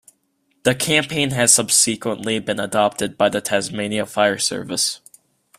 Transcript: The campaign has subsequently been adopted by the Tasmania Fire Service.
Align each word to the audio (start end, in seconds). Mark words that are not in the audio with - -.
The 0.63 0.73
campaign 0.73 1.29
has 1.29 1.53
subsequently 1.53 2.39
been 2.39 2.59
adopted 2.59 3.19
by 3.19 3.29
the 3.29 3.39
Tasmania 3.39 4.07
Fire 4.07 4.39
Service. 4.39 4.99